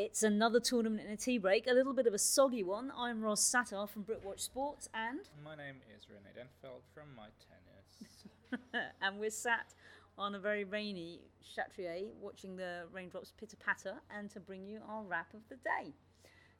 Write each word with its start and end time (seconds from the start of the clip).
It's 0.00 0.22
another 0.22 0.60
tournament 0.60 1.08
in 1.08 1.12
a 1.12 1.16
tea 1.16 1.38
break, 1.38 1.66
a 1.66 1.72
little 1.72 1.92
bit 1.92 2.06
of 2.06 2.14
a 2.14 2.18
soggy 2.18 2.62
one. 2.62 2.92
I'm 2.96 3.20
Ros 3.20 3.42
Satar 3.42 3.88
from 3.88 4.04
Britwatch 4.04 4.38
Sports, 4.38 4.88
and 4.94 5.18
My 5.44 5.56
name 5.56 5.74
is 5.92 6.06
Rene 6.08 6.30
Denfeld 6.38 6.82
from 6.94 7.08
My 7.16 7.26
Tennis. 7.42 8.62
and 9.02 9.18
we're 9.18 9.28
sat 9.28 9.74
on 10.16 10.36
a 10.36 10.38
very 10.38 10.62
rainy 10.62 11.22
Chatrier 11.42 12.12
watching 12.20 12.54
the 12.54 12.84
raindrops 12.92 13.32
pitter 13.40 13.56
patter 13.56 13.94
and 14.16 14.30
to 14.30 14.38
bring 14.38 14.68
you 14.68 14.78
our 14.88 15.02
wrap 15.02 15.34
of 15.34 15.40
the 15.48 15.56
day. 15.56 15.92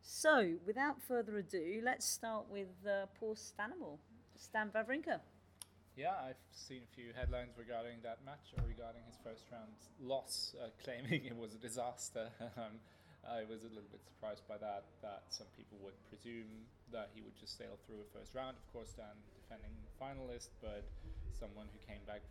So, 0.02 0.54
without 0.66 1.00
further 1.00 1.38
ado, 1.38 1.80
let's 1.84 2.08
start 2.08 2.46
with 2.50 2.74
uh, 2.84 3.06
poor 3.20 3.36
Stanimal, 3.36 3.98
Stan 4.34 4.70
Wawrinka. 4.74 5.20
Yeah, 5.96 6.14
I've 6.28 6.42
seen 6.50 6.80
a 6.92 6.96
few 6.96 7.12
headlines 7.14 7.52
regarding 7.56 7.98
that 8.02 8.18
match 8.26 8.52
or 8.56 8.64
regarding 8.66 9.02
his 9.06 9.16
first 9.22 9.44
round 9.52 9.70
loss, 10.02 10.56
uh, 10.60 10.70
claiming 10.82 11.24
it 11.24 11.36
was 11.36 11.54
a 11.54 11.58
disaster. 11.58 12.30
I 13.26 13.44
was 13.50 13.60
a 13.66 13.70
little 13.72 13.90
bit 13.90 14.00
surprised 14.06 14.46
by 14.48 14.56
that, 14.58 14.84
that 15.02 15.22
some 15.28 15.46
people 15.56 15.76
would 15.84 15.96
presume 16.08 16.48
that 16.92 17.10
he 17.14 17.20
would 17.20 17.36
just 17.36 17.58
sail 17.58 17.76
through 17.86 18.00
a 18.00 18.08
first 18.16 18.34
round. 18.34 18.56
Of 18.56 18.66
course, 18.72 18.90
Stan 18.94 19.14
defending 19.36 19.74
finalist, 20.00 20.48
but 20.62 20.84
someone 21.38 21.66
who 21.74 21.80
came 21.84 22.00
back 22.06 22.22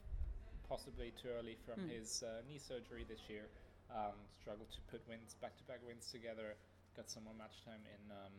possibly 0.67 1.13
too 1.21 1.29
early 1.37 1.55
from 1.65 1.79
Mm. 1.85 1.89
his 1.95 2.23
uh, 2.23 2.41
knee 2.47 2.57
surgery 2.59 3.05
this 3.07 3.21
year, 3.29 3.47
um, 3.93 4.15
struggled 4.41 4.69
to 4.71 4.81
put 4.91 4.99
wins, 5.07 5.35
back-to-back 5.39 5.79
wins 5.85 6.11
together, 6.11 6.55
got 6.95 7.09
some 7.09 7.23
more 7.23 7.35
match 7.35 7.63
time 7.63 7.79
in 7.87 8.11
um, 8.11 8.35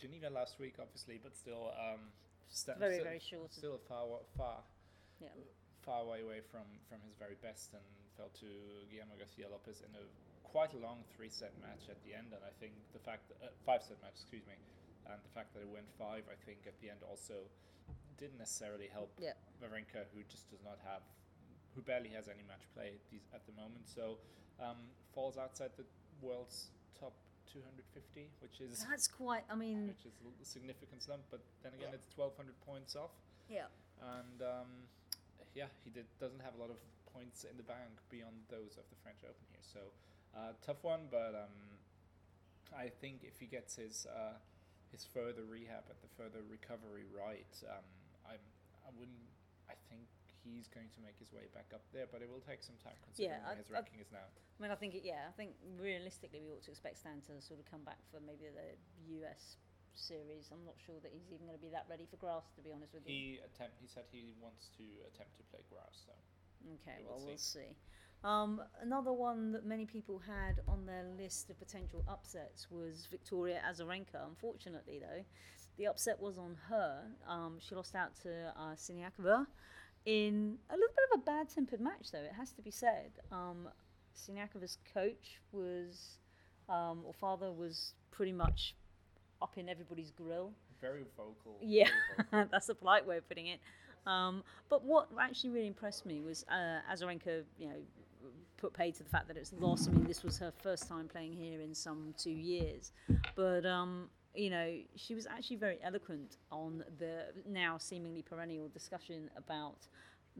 Geneva 0.00 0.30
last 0.30 0.58
week, 0.58 0.74
obviously, 0.80 1.20
but 1.22 1.36
still 1.36 1.70
um, 1.78 2.10
sta- 2.50 2.74
Very, 2.78 2.94
still, 2.98 3.04
very 3.04 3.20
short. 3.22 3.52
still 3.52 3.78
far, 3.86 4.06
far, 4.36 4.58
Yeah. 5.20 5.28
far 5.86 6.04
way 6.06 6.22
away 6.22 6.40
from, 6.40 6.66
from 6.88 6.98
his 7.06 7.14
very 7.18 7.36
best 7.42 7.70
and 7.74 7.84
fell 8.16 8.30
to 8.40 8.48
Guillermo 8.90 9.14
Garcia 9.18 9.46
Lopez 9.48 9.82
in 9.82 9.94
a 9.94 10.02
quite 10.52 10.76
a 10.76 10.80
long 10.84 11.00
three 11.16 11.32
set 11.32 11.56
match 11.64 11.88
at 11.88 11.96
the 12.04 12.12
end. 12.12 12.36
And 12.36 12.44
I 12.44 12.52
think 12.60 12.76
the 12.92 13.00
fact 13.00 13.32
that, 13.32 13.40
uh, 13.40 13.48
five 13.64 13.80
set 13.82 13.96
match, 14.04 14.20
excuse 14.20 14.44
me, 14.44 14.54
and 15.08 15.16
the 15.24 15.32
fact 15.32 15.56
that 15.56 15.64
it 15.64 15.70
went 15.72 15.88
five, 15.96 16.28
I 16.28 16.36
think 16.44 16.68
at 16.68 16.76
the 16.84 16.92
end 16.92 17.00
also 17.02 17.48
didn't 18.20 18.38
necessarily 18.38 18.86
help 18.92 19.10
Yeah. 19.18 19.34
Wawrinka, 19.64 20.06
who 20.12 20.22
just 20.28 20.52
does 20.52 20.62
not 20.62 20.78
have, 20.84 21.02
who 21.74 21.80
barely 21.80 22.12
has 22.12 22.28
any 22.28 22.44
match 22.44 22.68
play 22.76 23.00
at, 23.00 23.04
these, 23.10 23.24
at 23.32 23.42
the 23.48 23.56
moment. 23.56 23.88
So 23.88 24.20
um, 24.60 24.78
falls 25.16 25.40
outside 25.40 25.72
the 25.80 25.88
world's 26.20 26.70
top 26.94 27.16
250, 27.50 28.30
which 28.44 28.60
is 28.60 28.84
That's 28.88 29.08
quite, 29.08 29.42
I 29.50 29.56
mean, 29.56 29.88
which 29.88 30.04
is 30.04 30.14
a 30.20 30.44
significant 30.44 31.02
slump. 31.02 31.24
But 31.32 31.40
then 31.64 31.72
again, 31.74 31.90
it's 31.96 32.06
1,200 32.14 32.54
points 32.62 32.94
off 32.94 33.10
yeah. 33.48 33.68
and 34.00 34.38
um, 34.40 34.70
yeah, 35.54 35.68
he 35.84 35.90
did, 35.90 36.06
doesn't 36.20 36.40
have 36.40 36.54
a 36.56 36.60
lot 36.60 36.70
of 36.70 36.78
points 37.12 37.44
in 37.44 37.56
the 37.56 37.66
bank 37.66 38.00
beyond 38.08 38.36
those 38.48 38.80
of 38.80 38.88
the 38.88 38.98
French 39.04 39.20
Open 39.24 39.44
here. 39.52 39.64
So 39.64 39.80
uh, 40.36 40.52
tough 40.64 40.82
one, 40.82 41.08
but 41.10 41.34
um, 41.36 41.56
I 42.76 42.88
think 42.88 43.20
if 43.22 43.38
he 43.38 43.46
gets 43.46 43.76
his 43.76 44.06
uh, 44.08 44.36
his 44.90 45.04
further 45.04 45.44
rehab 45.44 45.84
and 45.88 45.98
the 46.00 46.12
further 46.16 46.40
recovery 46.48 47.04
right, 47.12 47.52
um, 47.68 47.84
I'm 48.28 48.44
I 48.86 48.90
wouldn't. 48.98 49.28
I 49.70 49.74
think 49.88 50.04
he's 50.42 50.66
going 50.68 50.90
to 50.92 51.00
make 51.00 51.16
his 51.22 51.30
way 51.32 51.46
back 51.54 51.70
up 51.72 51.84
there, 51.94 52.04
but 52.10 52.20
it 52.20 52.28
will 52.28 52.42
take 52.42 52.60
some 52.66 52.74
time 52.82 52.98
considering 53.06 53.38
Yeah, 53.40 53.46
I- 53.46 53.54
his 53.56 53.70
I- 53.70 53.78
ranking 53.78 54.00
is 54.02 54.10
now. 54.10 54.26
I 54.58 54.58
mean, 54.62 54.70
I 54.70 54.78
think, 54.78 54.94
it, 54.94 55.02
yeah, 55.06 55.26
I 55.26 55.32
think 55.34 55.54
realistically 55.78 56.42
we 56.42 56.50
ought 56.54 56.62
to 56.66 56.70
expect 56.70 56.98
Stan 56.98 57.22
to 57.30 57.40
sort 57.40 57.58
of 57.58 57.66
come 57.70 57.82
back 57.86 57.98
for 58.10 58.18
maybe 58.20 58.46
the 58.50 58.74
US 59.22 59.56
series. 59.94 60.50
I'm 60.52 60.62
not 60.66 60.74
sure 60.82 60.98
that 61.02 61.10
he's 61.14 61.30
even 61.32 61.46
going 61.46 61.58
to 61.58 61.62
be 61.62 61.70
that 61.70 61.86
ready 61.88 62.06
for 62.10 62.18
grass, 62.18 62.50
to 62.58 62.60
be 62.62 62.70
honest 62.74 62.92
with 62.94 63.06
you. 63.06 63.14
He 63.14 63.26
attempt. 63.42 63.78
He 63.80 63.86
said 63.86 64.04
he 64.10 64.34
wants 64.42 64.68
to 64.78 64.84
attempt 65.08 65.34
to 65.38 65.44
play 65.50 65.62
grass. 65.70 66.04
So 66.06 66.12
Okay, 66.82 67.02
We 67.02 67.06
well, 67.06 67.18
will 67.22 67.34
we'll 67.34 67.38
see. 67.42 67.74
Um, 68.24 68.60
another 68.80 69.12
one 69.12 69.52
that 69.52 69.66
many 69.66 69.84
people 69.84 70.20
had 70.20 70.60
on 70.68 70.86
their 70.86 71.04
list 71.18 71.50
of 71.50 71.58
potential 71.58 72.04
upsets 72.08 72.68
was 72.70 73.06
Victoria 73.10 73.60
Azarenka. 73.68 74.26
Unfortunately, 74.28 75.00
though, 75.00 75.24
the 75.76 75.86
upset 75.88 76.20
was 76.20 76.38
on 76.38 76.56
her. 76.68 77.02
Um, 77.28 77.58
she 77.58 77.74
lost 77.74 77.94
out 77.96 78.14
to 78.22 78.52
uh, 78.56 78.74
Siniakova 78.76 79.46
in 80.04 80.58
a 80.70 80.74
little 80.74 80.94
bit 80.94 81.04
of 81.14 81.20
a 81.20 81.24
bad 81.24 81.48
tempered 81.48 81.80
match, 81.80 82.10
though, 82.12 82.18
it 82.18 82.32
has 82.36 82.52
to 82.52 82.62
be 82.62 82.70
said. 82.70 83.10
Um, 83.30 83.68
Siniakova's 84.16 84.78
coach 84.92 85.40
was, 85.52 86.18
um, 86.68 87.02
or 87.04 87.12
father 87.14 87.52
was 87.52 87.94
pretty 88.10 88.32
much 88.32 88.74
up 89.40 89.56
in 89.56 89.68
everybody's 89.68 90.10
grill. 90.10 90.52
very 90.80 91.04
vocal. 91.16 91.58
Yeah, 91.60 91.88
very 92.16 92.28
vocal. 92.30 92.48
that's 92.52 92.68
a 92.68 92.74
polite 92.74 93.06
way 93.06 93.18
of 93.18 93.28
putting 93.28 93.46
it. 93.48 93.60
Um, 94.06 94.42
but 94.68 94.84
what 94.84 95.08
actually 95.20 95.50
really 95.50 95.68
impressed 95.68 96.04
me 96.04 96.20
was 96.20 96.44
uh, 96.50 96.80
Azarenka, 96.92 97.44
you 97.58 97.68
know, 97.68 97.76
put 98.62 98.72
paid 98.72 98.94
to 98.94 99.02
the 99.02 99.10
fact 99.10 99.26
that 99.26 99.36
it's 99.36 99.52
lost. 99.58 99.88
I 99.88 99.92
mean, 99.92 100.04
this 100.04 100.22
was 100.22 100.38
her 100.38 100.52
first 100.62 100.88
time 100.88 101.08
playing 101.08 101.32
here 101.32 101.60
in 101.60 101.74
some 101.74 102.14
two 102.16 102.30
years, 102.30 102.92
but 103.34 103.66
um, 103.66 104.08
you 104.34 104.50
know, 104.50 104.72
she 104.94 105.14
was 105.14 105.26
actually 105.26 105.56
very 105.56 105.78
eloquent 105.82 106.36
on 106.50 106.84
the 106.98 107.24
now 107.46 107.76
seemingly 107.76 108.22
perennial 108.22 108.68
discussion 108.68 109.28
about 109.36 109.88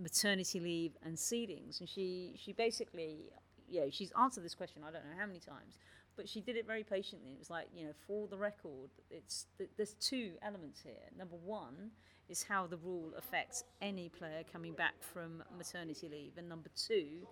maternity 0.00 0.60
leave 0.60 0.92
and 1.04 1.16
seedings, 1.16 1.80
and 1.80 1.88
she 1.88 2.34
she 2.36 2.52
basically, 2.52 3.32
you 3.68 3.80
know, 3.80 3.88
she's 3.90 4.12
answered 4.18 4.44
this 4.44 4.54
question 4.54 4.82
I 4.86 4.92
don't 4.92 5.04
know 5.04 5.18
how 5.18 5.26
many 5.26 5.40
times, 5.40 5.78
but 6.16 6.28
she 6.28 6.40
did 6.40 6.56
it 6.56 6.64
very 6.64 6.84
patiently. 6.84 7.32
It 7.32 7.40
was 7.40 7.50
like, 7.50 7.66
you 7.74 7.86
know, 7.86 7.92
for 8.06 8.28
the 8.28 8.38
record, 8.38 8.90
it's 9.10 9.46
th- 9.58 9.70
there's 9.76 9.94
two 9.94 10.34
elements 10.42 10.80
here. 10.80 11.10
Number 11.18 11.36
one 11.36 11.90
is 12.28 12.44
how 12.44 12.68
the 12.68 12.76
rule 12.76 13.12
affects 13.18 13.64
any 13.82 14.08
player 14.08 14.42
coming 14.52 14.74
back 14.74 14.94
from 15.12 15.42
maternity 15.58 16.08
leave, 16.08 16.38
and 16.38 16.48
number 16.48 16.70
two 16.76 17.26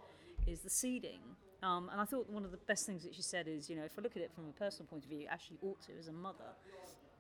is 0.51 0.61
the 0.61 0.71
seeding. 0.71 1.21
Um, 1.63 1.89
and 1.93 2.01
I 2.01 2.05
thought 2.05 2.29
one 2.29 2.45
of 2.45 2.51
the 2.51 2.57
best 2.57 2.87
things 2.87 3.03
that 3.05 3.15
she 3.15 3.23
said 3.23 3.47
is, 3.47 3.69
you 3.69 3.77
know, 3.77 3.85
if 3.85 3.93
I 3.99 4.03
look 4.03 4.17
at 4.17 4.23
it 4.23 4.33
from 4.35 4.49
a 4.49 4.53
personal 4.53 4.87
point 4.89 5.05
of 5.05 5.11
view, 5.11 5.27
as 5.31 5.41
she 5.41 5.57
ought 5.63 5.81
to 5.83 5.93
as 5.99 6.09
a 6.09 6.13
mother, 6.13 6.53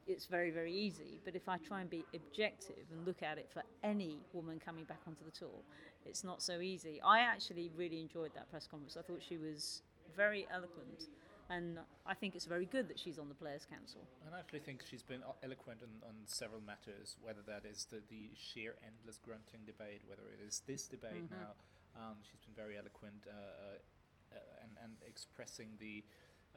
it's 0.06 0.26
very, 0.26 0.50
very 0.50 0.72
easy. 0.72 1.20
But 1.24 1.36
if 1.36 1.48
I 1.48 1.58
try 1.58 1.82
and 1.82 1.90
be 1.90 2.04
objective 2.14 2.84
and 2.90 3.06
look 3.06 3.22
at 3.22 3.38
it 3.38 3.48
for 3.52 3.62
any 3.84 4.18
woman 4.32 4.58
coming 4.58 4.84
back 4.84 5.00
onto 5.06 5.24
the 5.24 5.30
tour, 5.30 5.60
it's 6.06 6.24
not 6.24 6.42
so 6.42 6.60
easy. 6.60 7.00
I 7.04 7.20
actually 7.20 7.70
really 7.76 8.00
enjoyed 8.00 8.32
that 8.34 8.50
press 8.50 8.66
conference. 8.66 8.96
I 8.96 9.02
thought 9.02 9.20
she 9.22 9.36
was 9.36 9.82
very 10.16 10.46
eloquent, 10.50 11.04
and 11.50 11.78
I 12.06 12.14
think 12.14 12.34
it's 12.34 12.46
very 12.46 12.64
good 12.64 12.88
that 12.88 12.98
she's 12.98 13.18
on 13.18 13.28
the 13.28 13.34
Players' 13.34 13.66
Council. 13.70 14.00
And 14.24 14.34
I 14.34 14.38
actually 14.38 14.60
think 14.60 14.82
she's 14.88 15.02
been 15.02 15.20
eloquent 15.44 15.80
on, 15.82 16.08
on 16.08 16.14
several 16.24 16.62
matters, 16.62 17.16
whether 17.20 17.42
that 17.46 17.68
is 17.70 17.86
the, 17.90 18.00
the 18.08 18.30
sheer 18.34 18.74
endless 18.84 19.18
grunting 19.18 19.60
debate, 19.66 20.00
whether 20.06 20.22
it 20.32 20.40
is 20.48 20.62
this 20.66 20.86
debate 20.88 21.28
Mhm. 21.28 21.30
now. 21.30 21.52
Um, 21.96 22.16
she's 22.22 22.40
been 22.40 22.54
very 22.56 22.76
eloquent 22.76 23.26
uh, 23.26 23.32
uh, 23.32 24.36
uh, 24.36 24.62
and, 24.62 24.72
and 24.82 24.92
expressing 25.06 25.74
the 25.78 26.04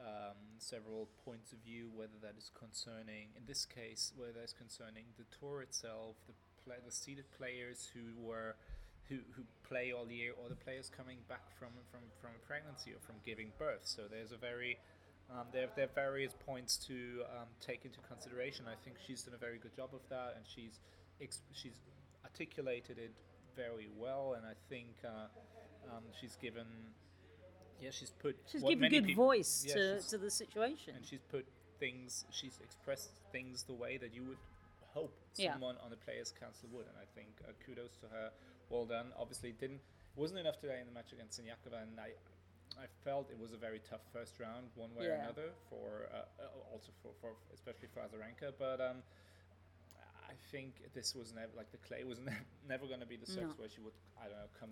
um, 0.00 0.38
several 0.58 1.08
points 1.24 1.52
of 1.52 1.58
view, 1.62 1.90
whether 1.94 2.18
that 2.22 2.34
is 2.36 2.50
concerning, 2.54 3.30
in 3.36 3.46
this 3.46 3.64
case, 3.64 4.12
whether 4.16 4.40
it's 4.42 4.52
concerning 4.52 5.04
the 5.18 5.24
tour 5.38 5.62
itself, 5.62 6.16
the, 6.26 6.34
play, 6.64 6.76
the 6.84 6.92
seeded 6.92 7.30
players 7.36 7.90
who 7.94 8.14
were. 8.20 8.56
Who, 9.10 9.20
who 9.36 9.42
play 9.68 9.92
all 9.92 10.08
year, 10.10 10.32
or 10.32 10.48
the 10.48 10.56
players 10.56 10.88
coming 10.88 11.18
back 11.28 11.44
from, 11.58 11.68
from, 11.92 12.00
from 12.22 12.30
pregnancy 12.48 12.92
or 12.92 13.00
from 13.04 13.16
giving 13.20 13.52
birth. 13.58 13.84
So 13.84 14.08
there's 14.08 14.32
a 14.32 14.38
very 14.38 14.78
um, 15.30 15.46
there, 15.52 15.68
there 15.76 15.86
are 15.86 15.94
various 15.94 16.32
points 16.46 16.76
to 16.88 17.24
um, 17.36 17.48
take 17.60 17.84
into 17.84 17.98
consideration. 18.08 18.66
I 18.68 18.76
think 18.84 18.96
she's 19.06 19.22
done 19.22 19.34
a 19.34 19.38
very 19.38 19.58
good 19.58 19.74
job 19.74 19.90
of 19.92 20.00
that, 20.08 20.34
and 20.36 20.44
she's 20.44 20.80
she's 21.52 21.76
articulated 22.24 22.98
it 22.98 23.12
very 23.56 23.88
well. 23.98 24.34
And 24.36 24.44
I 24.46 24.54
think 24.68 24.88
uh, 25.04 25.28
um, 25.96 26.04
she's 26.20 26.36
given, 26.36 26.66
yeah, 27.80 27.90
she's 27.90 28.10
put 28.10 28.36
She's 28.50 28.62
given 28.62 28.90
good 28.90 29.06
peop- 29.06 29.16
voice 29.16 29.64
yeah, 29.66 29.74
to, 29.74 30.00
to 30.10 30.18
the 30.18 30.30
situation. 30.30 30.94
and 30.96 31.04
she's 31.04 31.22
put 31.30 31.46
things, 31.78 32.24
she's 32.30 32.58
expressed 32.62 33.10
things 33.32 33.64
the 33.64 33.74
way 33.74 33.96
that 33.98 34.14
you 34.14 34.22
would 34.24 34.38
hope 34.94 35.12
Yeah. 35.36 35.52
someone 35.52 35.76
on 35.84 35.90
the 35.90 35.96
players' 35.96 36.32
council 36.38 36.68
would. 36.72 36.86
And 36.86 36.96
I 37.00 37.06
think 37.14 37.28
uh, 37.46 37.52
kudos 37.66 37.96
to 38.02 38.06
her. 38.08 38.30
Well 38.70 38.86
done. 38.86 39.06
Obviously, 39.18 39.50
it 39.50 39.60
didn't 39.60 39.80
wasn't 40.16 40.38
enough 40.38 40.58
today 40.60 40.78
in 40.80 40.86
the 40.86 40.92
match 40.92 41.12
against 41.12 41.40
Siniakova, 41.40 41.82
and 41.82 41.98
I. 42.00 42.10
I 42.74 42.86
felt 43.04 43.30
it 43.30 43.38
was 43.38 43.52
a 43.52 43.56
very 43.56 43.78
tough 43.88 44.00
first 44.12 44.40
round, 44.40 44.66
one 44.74 44.90
way 44.98 45.06
or 45.06 45.12
another, 45.14 45.54
for 45.70 46.08
uh, 46.10 46.26
uh, 46.42 46.72
also 46.72 46.90
for, 47.02 47.10
for 47.20 47.30
especially 47.54 47.86
for 47.94 48.00
Azarenka. 48.00 48.50
But 48.58 48.80
um, 48.80 48.96
I 50.28 50.34
think 50.50 50.74
this 50.94 51.14
was 51.14 51.32
never 51.34 51.50
like 51.56 51.70
the 51.72 51.78
clay 51.78 52.04
was 52.04 52.18
ne- 52.24 52.32
never 52.68 52.86
going 52.86 53.00
to 53.00 53.06
be 53.06 53.16
the 53.16 53.26
surface 53.26 53.54
No. 53.56 53.60
where 53.60 53.68
she 53.68 53.80
would 53.80 53.92
I 54.20 54.24
don't 54.24 54.32
know 54.38 54.50
come 54.58 54.70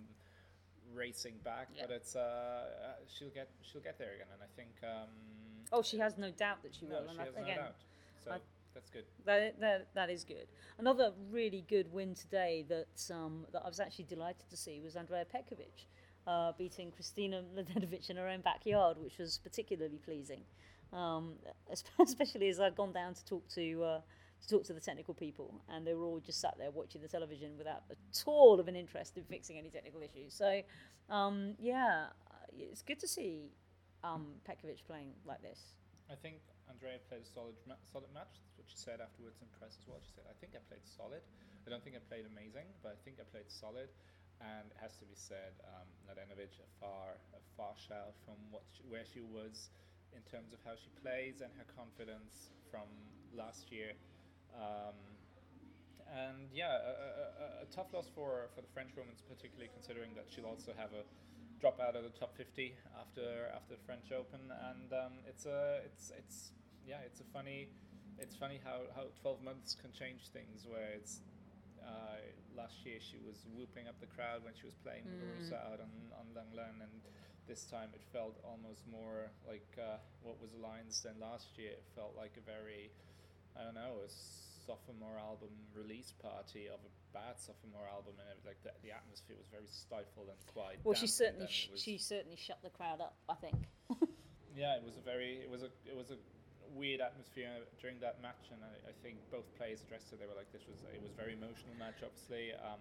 racing 0.95 1.35
back. 1.45 1.69
Yeah. 1.77 1.85
But 1.87 1.97
it's 1.97 2.17
uh, 2.17 2.19
uh, 2.21 2.93
she'll 3.09 3.31
get 3.31 3.49
she'll 3.63 3.81
get 3.83 3.99
there 3.99 4.15
again, 4.15 4.27
and 4.33 4.43
I 4.43 4.51
think 4.57 4.71
um, 4.83 5.09
Oh, 5.73 5.83
she 5.83 5.99
has 5.99 6.19
no 6.19 6.31
doubt 6.31 6.63
that 6.63 6.75
she 6.75 6.85
will. 6.85 7.05
no, 7.07 7.13
she 7.13 7.19
has 7.19 7.35
no 7.37 7.43
again, 7.43 7.57
doubt. 7.59 7.75
So 8.25 8.31
I- 8.33 8.39
that's 8.75 8.89
good. 8.89 9.05
That, 9.27 9.61
that, 9.61 9.89
that 9.95 10.09
is 10.09 10.25
good. 10.25 10.47
Another 10.79 11.13
really 11.31 11.63
good 11.69 11.93
win 11.93 12.15
today 12.15 12.65
that 12.71 13.11
um, 13.15 13.45
that 13.53 13.61
I 13.65 13.69
was 13.69 13.81
actually 13.81 14.07
delighted 14.07 14.49
to 14.49 14.57
see 14.57 14.81
was 14.81 14.97
Andrea 14.97 15.27
Petkovic 15.27 15.85
uh, 16.27 16.53
beating 16.57 16.91
Kristina 16.91 17.43
Mladenovic 17.55 18.09
in 18.09 18.17
her 18.17 18.27
own 18.27 18.41
backyard, 18.41 18.97
which 18.99 19.19
was 19.19 19.39
particularly 19.45 19.99
pleasing. 20.03 20.41
Um, 20.91 21.35
especially 22.01 22.49
as 22.49 22.61
I'd 22.61 22.75
gone 22.75 22.93
down 22.93 23.13
to 23.13 23.25
talk 23.27 23.47
to 23.51 23.85
uh, 23.85 24.01
to 24.43 24.49
talk 24.49 24.65
to 24.65 24.73
the 24.73 24.81
technical 24.81 25.15
people, 25.15 25.62
and 25.69 25.87
they 25.87 25.94
were 25.94 26.05
all 26.05 26.21
just 26.21 26.41
sat 26.41 26.55
there 26.59 26.71
watching 26.71 27.00
the 27.00 27.09
television 27.09 27.56
without 27.56 27.83
at 27.91 27.97
all 28.27 28.61
of 28.61 28.69
an 28.69 28.77
interest 28.77 29.17
in 29.17 29.25
fixing 29.25 29.59
any 29.59 29.71
technical 29.71 30.03
issues. 30.03 30.35
So, 30.35 30.62
um, 31.09 31.55
yeah, 31.59 32.06
it's 32.53 32.83
good 32.83 32.99
to 33.00 33.09
see 33.09 33.53
um, 34.05 34.27
Petkovic 34.47 34.83
playing 34.87 35.15
like 35.25 35.43
this? 35.43 35.79
I 36.11 36.19
think 36.19 36.43
Andrea 36.69 36.99
played 37.09 37.23
a 37.23 37.31
solid 37.31 37.56
ma- 37.67 37.81
solid 37.87 38.11
match. 38.12 38.43
That's 38.43 38.59
what 38.59 38.67
she 38.69 38.77
said 38.77 38.99
afterwards 39.00 39.39
in 39.41 39.49
press 39.59 39.79
as 39.79 39.87
well. 39.87 40.03
She 40.03 40.12
said, 40.12 40.27
"I 40.29 40.35
think 40.43 40.59
I 40.59 40.61
played 40.69 40.85
solid. 40.85 41.23
I 41.65 41.71
don't 41.71 41.83
think 41.83 41.97
I 41.97 42.03
played 42.11 42.27
amazing, 42.27 42.67
but 42.83 42.93
I 42.93 42.99
think 43.06 43.23
I 43.23 43.27
played 43.31 43.49
solid." 43.49 43.89
And 44.43 44.75
it 44.75 44.79
has 44.83 44.99
to 44.99 45.06
be 45.06 45.15
said, 45.15 45.55
um, 45.71 45.87
Mladenovic 46.03 46.59
a 46.59 46.67
far 46.83 47.15
a 47.31 47.43
far 47.55 47.79
shout 47.79 48.19
from 48.27 48.35
what 48.50 48.67
she, 48.75 48.83
where 48.91 49.06
she 49.06 49.23
was 49.23 49.71
in 50.12 50.23
terms 50.27 50.53
of 50.53 50.59
how 50.67 50.75
she 50.75 50.91
plays 51.00 51.41
and 51.41 51.55
her 51.55 51.69
confidence 51.79 52.50
from 52.69 52.91
last 53.33 53.71
year. 53.71 53.94
Um, 54.55 54.97
and 56.13 56.53
yeah, 56.53 56.77
a, 56.77 57.65
a, 57.65 57.65
a, 57.65 57.67
tough 57.73 57.89
loss 57.93 58.05
for 58.15 58.53
for 58.55 58.61
the 58.61 58.69
French 58.77 58.93
women, 58.97 59.17
particularly 59.29 59.73
considering 59.73 60.13
that 60.15 60.29
she'll 60.29 60.45
also 60.45 60.77
have 60.77 60.93
a 60.93 61.09
drop 61.57 61.81
out 61.81 61.97
of 61.97 62.03
the 62.03 62.13
top 62.13 62.37
50 62.37 62.75
after 63.01 63.49
after 63.55 63.79
the 63.79 63.83
French 63.87 64.13
Open, 64.13 64.53
and 64.73 64.93
um, 64.93 65.25
it's 65.25 65.47
a 65.47 65.81
it's 65.89 66.13
it's 66.13 66.53
yeah, 66.85 67.01
it's 67.07 67.21
a 67.21 67.29
funny 67.33 67.69
it's 68.19 68.37
funny 68.37 68.61
how, 68.63 68.85
how 68.95 69.09
12 69.23 69.43
months 69.43 69.75
can 69.81 69.91
change 69.93 70.29
things. 70.35 70.69
Where 70.69 70.93
it's 70.93 71.25
uh, 71.81 72.21
last 72.53 72.85
year 72.85 73.01
she 73.01 73.17
was 73.25 73.47
whooping 73.57 73.89
up 73.89 73.97
the 74.01 74.11
crowd 74.11 74.45
when 74.45 74.53
she 74.53 74.67
was 74.67 74.77
playing 74.85 75.09
mm. 75.09 75.49
Out 75.55 75.81
on 75.81 75.93
on 76.19 76.27
Lenglen, 76.37 76.83
and 76.83 77.01
this 77.49 77.65
time 77.65 77.89
it 77.95 78.03
felt 78.13 78.37
almost 78.45 78.85
more 78.91 79.31
like 79.49 79.67
uh, 79.79 79.97
what 80.23 80.41
was 80.41 80.53
Alliance 80.53 81.01
than 81.01 81.17
last 81.21 81.57
year. 81.57 81.73
It 81.73 81.87
felt 81.95 82.15
like 82.17 82.37
a 82.37 82.45
very 82.45 82.91
I 83.59 83.65
don't 83.65 83.75
know. 83.75 84.01
A 84.05 84.11
sophomore 84.67 85.19
album 85.19 85.51
release 85.75 86.13
party 86.23 86.67
of 86.69 86.79
a 86.87 86.93
bad 87.13 87.37
sophomore 87.39 87.87
album, 87.91 88.15
and 88.19 88.29
it, 88.31 88.39
like 88.47 88.63
the, 88.63 88.73
the 88.87 88.95
atmosphere 88.95 89.37
was 89.37 89.51
very 89.51 89.69
stifled 89.69 90.31
and 90.31 90.41
quiet. 90.47 90.81
Well, 90.85 90.95
she 90.95 91.07
certainly 91.07 91.51
sh- 91.51 91.71
she 91.77 91.99
certainly 91.99 92.37
shut 92.37 92.63
the 92.63 92.71
crowd 92.71 93.01
up. 93.01 93.17
I 93.29 93.35
think. 93.35 93.59
yeah, 94.57 94.77
it 94.77 94.85
was 94.85 94.97
a 94.97 95.05
very 95.05 95.43
it 95.43 95.51
was 95.51 95.63
a 95.63 95.71
it 95.85 95.97
was 95.97 96.11
a 96.11 96.19
weird 96.73 97.01
atmosphere 97.01 97.51
during 97.81 98.01
that 98.01 98.23
match, 98.23 98.49
and 98.53 98.61
I, 98.65 98.73
I 98.89 98.95
think 99.03 99.21
both 99.31 99.47
players 99.59 99.83
addressed 99.85 100.13
it. 100.13 100.21
They 100.21 100.27
were 100.27 100.39
like, 100.39 100.51
"This 100.53 100.65
was 100.65 100.81
it 100.89 101.03
was 101.03 101.13
very 101.13 101.35
emotional 101.35 101.75
match." 101.79 102.01
Obviously, 102.01 102.55
um, 102.63 102.81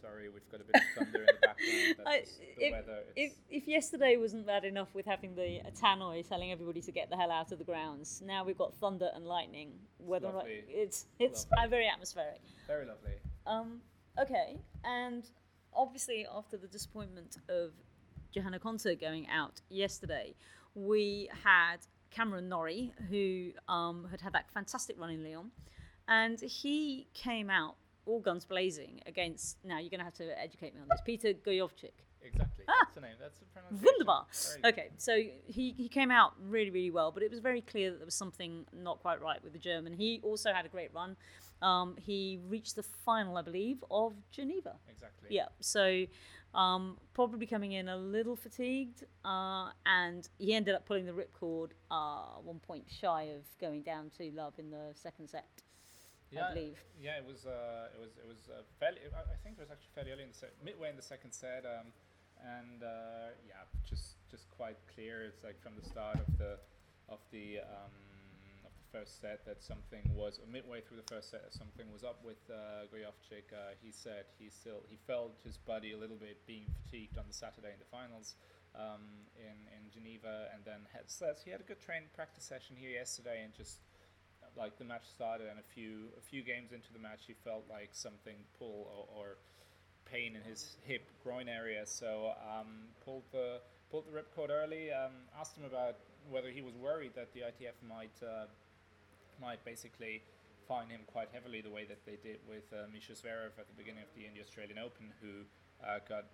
Sorry, 0.00 0.28
we've 0.28 0.48
got 0.50 0.60
a 0.60 0.64
bit 0.64 0.76
of 0.76 0.82
thunder 1.04 1.20
in 1.20 1.26
the 1.26 1.46
background. 1.46 2.06
I, 2.06 2.22
the 2.56 2.64
if, 2.66 2.72
weather. 2.72 2.98
If, 3.16 3.32
if 3.50 3.68
yesterday 3.68 4.16
wasn't 4.16 4.46
bad 4.46 4.64
enough 4.64 4.94
with 4.94 5.06
having 5.06 5.34
the 5.34 5.60
tannoy 5.80 6.26
telling 6.28 6.50
everybody 6.50 6.80
to 6.82 6.92
get 6.92 7.10
the 7.10 7.16
hell 7.16 7.30
out 7.30 7.52
of 7.52 7.58
the 7.58 7.64
grounds, 7.64 8.22
now 8.24 8.44
we've 8.44 8.58
got 8.58 8.74
thunder 8.74 9.10
and 9.14 9.26
lightning. 9.26 9.72
Whether 9.98 10.28
it's 10.28 10.34
lovely. 10.34 10.64
it's 10.68 11.06
it's 11.18 11.46
uh, 11.56 11.68
very 11.68 11.88
atmospheric. 11.88 12.40
Very 12.66 12.86
lovely. 12.86 13.12
Um, 13.46 13.80
okay, 14.18 14.58
and 14.84 15.24
obviously 15.74 16.26
after 16.34 16.56
the 16.56 16.68
disappointment 16.68 17.36
of 17.48 17.72
Johanna 18.32 18.58
Konta 18.58 18.98
going 18.98 19.28
out 19.28 19.60
yesterday, 19.68 20.34
we 20.74 21.28
had 21.44 21.78
Cameron 22.10 22.48
Norrie, 22.48 22.92
who 23.08 23.50
um, 23.68 24.06
had 24.10 24.20
had 24.20 24.32
that 24.32 24.50
fantastic 24.52 24.98
run 24.98 25.10
in 25.10 25.24
Lyon, 25.24 25.50
and 26.08 26.40
he 26.40 27.08
came 27.14 27.50
out 27.50 27.76
all 28.06 28.20
guns 28.20 28.44
blazing 28.44 29.00
against. 29.06 29.58
Now 29.64 29.78
you're 29.78 29.90
going 29.90 30.00
to 30.00 30.04
have 30.04 30.14
to 30.14 30.40
educate 30.40 30.74
me 30.74 30.80
on 30.80 30.88
this. 30.90 31.00
Peter 31.04 31.32
Gojowczyk. 31.32 31.92
Exactly. 32.24 32.64
Ah, 32.68 32.72
That's 32.84 32.94
the 32.94 33.00
name. 33.00 33.14
That's 33.20 33.38
the 33.38 33.44
pronunciation. 33.46 33.84
Wunderbar. 33.84 34.26
Okay, 34.64 34.90
so 34.96 35.16
he, 35.46 35.74
he 35.76 35.88
came 35.88 36.10
out 36.10 36.34
really, 36.48 36.70
really 36.70 36.90
well, 36.90 37.10
but 37.10 37.22
it 37.22 37.30
was 37.30 37.40
very 37.40 37.60
clear 37.60 37.90
that 37.90 37.98
there 37.98 38.04
was 38.06 38.14
something 38.14 38.64
not 38.72 39.00
quite 39.00 39.20
right 39.20 39.42
with 39.42 39.52
the 39.52 39.58
German. 39.58 39.92
He 39.92 40.20
also 40.22 40.52
had 40.52 40.64
a 40.64 40.68
great 40.68 40.94
run. 40.94 41.16
Um, 41.62 41.96
he 41.98 42.38
reached 42.48 42.76
the 42.76 42.82
final, 42.82 43.36
I 43.36 43.42
believe, 43.42 43.84
of 43.90 44.14
Geneva. 44.30 44.76
Exactly. 44.88 45.28
Yeah. 45.30 45.46
So 45.60 46.06
um, 46.54 46.98
probably 47.14 47.46
coming 47.46 47.72
in 47.72 47.88
a 47.88 47.96
little 47.96 48.36
fatigued, 48.36 49.04
uh, 49.24 49.70
and 49.86 50.28
he 50.38 50.54
ended 50.54 50.74
up 50.74 50.86
pulling 50.86 51.06
the 51.06 51.12
ripcord 51.12 51.70
uh, 51.90 52.38
one 52.42 52.58
point 52.60 52.84
shy 52.88 53.24
of 53.34 53.42
going 53.60 53.82
down 53.82 54.10
to 54.18 54.30
love 54.34 54.54
in 54.58 54.70
the 54.70 54.92
second 54.94 55.28
set 55.28 55.46
yeah, 56.32 56.48
I 56.48 56.54
believe. 56.54 56.78
Yeah, 57.00 57.20
it 57.20 57.26
was. 57.28 57.44
Uh, 57.44 57.92
it 57.92 58.00
was. 58.00 58.16
It 58.16 58.26
was 58.26 58.48
uh, 58.48 58.62
fairly. 58.80 58.98
I 59.12 59.36
think 59.44 59.58
it 59.58 59.62
was 59.62 59.70
actually 59.70 59.92
fairly 59.94 60.12
early 60.12 60.24
in 60.24 60.32
the 60.32 60.40
se- 60.40 60.56
midway 60.64 60.88
in 60.88 60.96
the 60.96 61.04
second 61.04 61.32
set, 61.32 61.64
um, 61.68 61.92
and 62.40 62.82
uh, 62.82 63.36
yeah, 63.46 63.68
just 63.84 64.16
just 64.30 64.48
quite 64.50 64.80
clear. 64.94 65.22
It's 65.28 65.44
like 65.44 65.60
from 65.60 65.76
the 65.76 65.84
start 65.84 66.16
of 66.16 66.30
the 66.38 66.56
of 67.12 67.20
the 67.30 67.60
um, 67.60 67.92
of 68.64 68.72
the 68.72 68.86
first 68.88 69.20
set 69.20 69.44
that 69.44 69.62
something 69.62 70.02
was 70.16 70.40
midway 70.50 70.80
through 70.80 70.96
the 70.96 71.10
first 71.12 71.30
set 71.30 71.44
something 71.52 71.84
was 71.92 72.02
up 72.02 72.24
with 72.24 72.40
uh, 72.48 72.88
Gojowczyk. 72.88 73.52
Uh, 73.52 73.76
he 73.82 73.92
said 73.92 74.24
he 74.38 74.48
still 74.48 74.80
he 74.88 74.96
felt 75.06 75.36
his 75.44 75.58
body 75.58 75.92
a 75.92 75.98
little 75.98 76.16
bit 76.16 76.40
being 76.46 76.64
fatigued 76.80 77.18
on 77.18 77.24
the 77.28 77.34
Saturday 77.34 77.72
in 77.72 77.78
the 77.78 77.90
finals. 77.92 78.34
Um, 78.72 79.28
in 79.36 79.68
in 79.76 79.92
Geneva, 79.92 80.48
and 80.54 80.64
then 80.64 80.88
had, 80.96 81.04
so 81.04 81.34
he 81.44 81.50
had 81.50 81.60
a 81.60 81.68
good 81.68 81.78
train 81.78 82.04
practice 82.16 82.44
session 82.44 82.74
here 82.74 82.88
yesterday, 82.88 83.44
and 83.44 83.52
just 83.52 83.84
like 84.56 84.78
the 84.78 84.84
match 84.84 85.08
started 85.08 85.48
and 85.48 85.58
a 85.58 85.68
few 85.74 86.08
a 86.18 86.20
few 86.20 86.42
games 86.42 86.72
into 86.72 86.92
the 86.92 86.98
match 86.98 87.20
he 87.26 87.34
felt 87.44 87.64
like 87.70 87.90
something 87.92 88.36
pull 88.58 88.90
or, 88.92 89.06
or 89.16 89.36
pain 90.04 90.36
in 90.36 90.42
his 90.42 90.76
hip 90.82 91.08
groin 91.22 91.48
area. 91.48 91.86
So 91.86 92.32
um, 92.42 92.92
pulled 93.04 93.24
the 93.32 93.60
pulled 93.90 94.04
the 94.06 94.12
ripcord 94.12 94.50
early 94.50 94.92
um, 94.92 95.12
asked 95.38 95.56
him 95.56 95.64
about 95.64 95.96
whether 96.30 96.50
he 96.50 96.62
was 96.62 96.74
worried 96.76 97.12
that 97.14 97.32
the 97.34 97.40
ITF 97.40 97.76
might 97.86 98.16
uh, 98.22 98.46
might 99.40 99.64
basically 99.64 100.22
fine 100.68 100.88
him 100.88 101.00
quite 101.06 101.28
heavily 101.32 101.60
the 101.60 101.70
way 101.70 101.84
that 101.84 102.04
they 102.06 102.16
did 102.22 102.38
with 102.48 102.64
uh, 102.72 102.86
Misha 102.92 103.12
Zverev 103.12 103.58
at 103.58 103.66
the 103.66 103.76
beginning 103.76 104.02
of 104.02 104.12
the 104.14 104.24
India 104.24 104.42
Australian 104.42 104.78
Open 104.78 105.12
who 105.20 105.42
uh, 105.84 105.98
got 106.08 106.26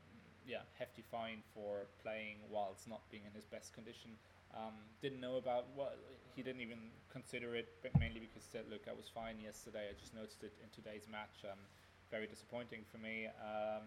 yeah 0.46 0.64
hefty 0.78 1.02
fine 1.10 1.42
for 1.54 1.86
playing 2.02 2.36
whilst 2.50 2.88
not 2.88 3.00
being 3.10 3.24
in 3.24 3.32
his 3.32 3.44
best 3.44 3.72
condition 3.72 4.10
um, 4.54 4.74
didn't 5.02 5.20
know 5.20 5.36
about 5.36 5.66
what 5.74 5.98
he 6.34 6.42
didn't 6.42 6.60
even 6.60 6.78
consider 7.12 7.54
it, 7.54 7.68
but 7.82 7.98
mainly 7.98 8.20
because 8.20 8.44
he 8.46 8.50
said, 8.50 8.64
"Look, 8.70 8.82
I 8.88 8.92
was 8.92 9.10
fine 9.12 9.40
yesterday. 9.40 9.88
I 9.90 9.94
just 9.98 10.14
noticed 10.14 10.42
it 10.42 10.52
in 10.62 10.68
today's 10.70 11.06
match. 11.10 11.44
Um, 11.44 11.58
very 12.10 12.26
disappointing 12.26 12.84
for 12.90 12.98
me. 12.98 13.26
Um, 13.42 13.84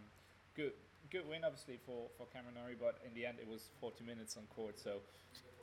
good, 0.55 0.73
good 1.09 1.27
win 1.27 1.43
obviously 1.43 1.79
for 1.85 2.09
for 2.17 2.27
Cameron 2.27 2.55
Norrie, 2.55 2.77
but 2.79 2.99
in 3.05 3.13
the 3.13 3.25
end 3.25 3.37
it 3.39 3.47
was 3.47 3.69
40 3.79 4.03
minutes 4.03 4.37
on 4.37 4.43
court, 4.55 4.79
so." 4.79 5.01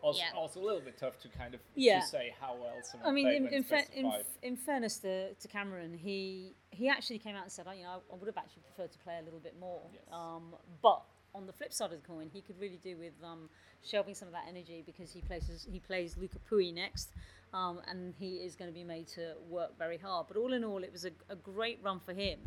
Also, 0.01 0.21
yeah. 0.21 0.39
also 0.39 0.61
a 0.61 0.65
little 0.65 0.81
bit 0.81 0.97
tough 0.97 1.19
to 1.19 1.29
kind 1.29 1.55
of 1.55 1.61
yeah. 1.75 1.99
to 1.99 2.07
say 2.07 2.33
how 2.41 2.55
well 2.55 2.77
someone. 2.85 3.09
I 3.09 3.13
mean, 3.13 3.27
in, 3.27 3.49
in, 3.49 3.65
fa- 3.65 3.83
in, 3.93 4.13
in, 4.43 4.57
fairness 4.57 4.99
to, 4.99 5.35
to 5.35 5.49
Cameron, 5.49 5.93
he 5.93 6.55
he 6.71 6.89
actually 6.89 7.19
came 7.19 7.35
out 7.35 7.43
and 7.43 7.51
said, 7.51 7.67
oh, 7.69 7.73
you 7.73 7.83
know, 7.83 7.89
I, 7.91 8.15
I 8.15 8.17
would 8.17 8.29
have 8.29 8.37
actually 8.37 8.63
preferred 8.63 8.93
to 8.93 8.99
play 9.01 9.19
a 9.21 9.25
little 9.25 9.41
bit 9.41 9.59
more. 9.59 9.81
Yes. 9.93 10.03
Um, 10.13 10.55
but 10.83 11.03
on 11.35 11.47
the 11.47 11.53
flip 11.53 11.73
side 11.73 11.93
of 11.93 12.03
the 12.03 12.07
coin, 12.07 12.31
he 12.33 12.41
could 12.41 12.59
really 12.61 12.79
do 12.83 12.97
with 12.97 13.13
um, 13.25 13.49
shelving 13.83 14.15
some 14.15 14.29
of 14.29 14.35
that 14.35 14.45
energy 14.49 14.83
because 14.85 15.13
he 15.13 15.21
plays 15.21 15.67
he 15.71 15.81
plays 15.81 16.17
Lucas 16.17 16.41
Pouille 16.51 16.73
next, 16.73 17.11
um, 17.53 17.81
and 17.89 18.15
he 18.19 18.37
is 18.37 18.57
going 18.57 18.71
to 18.71 18.75
be 18.75 18.85
made 18.85 19.07
to 19.09 19.35
work 19.49 19.77
very 19.79 19.99
hard. 19.99 20.27
But 20.29 20.37
all 20.37 20.53
in 20.53 20.65
all, 20.65 20.83
it 20.83 20.93
was 20.93 21.05
a, 21.05 21.11
a 21.29 21.37
great 21.37 21.81
run 21.83 22.01
for 22.01 22.13
him. 22.13 22.39